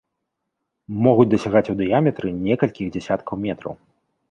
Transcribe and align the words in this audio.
Могуць 1.07 1.27
дасягаць 1.33 1.69
у 1.75 1.77
дыяметры 1.83 2.33
некалькіх 2.49 2.93
дзесяткаў 2.95 3.35
метраў. 3.47 3.81